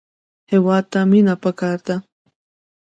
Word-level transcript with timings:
هېواد 0.51 0.83
ته 0.91 0.99
مینه 1.11 1.35
پکار 1.43 1.77
ده 1.87 1.95